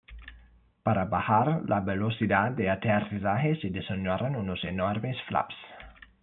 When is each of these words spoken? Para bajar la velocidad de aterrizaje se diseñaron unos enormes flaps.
Para 0.81 1.05
bajar 1.05 1.61
la 1.67 1.79
velocidad 1.81 2.53
de 2.53 2.71
aterrizaje 2.71 3.57
se 3.61 3.69
diseñaron 3.69 4.35
unos 4.35 4.63
enormes 4.63 5.15
flaps. 5.27 5.53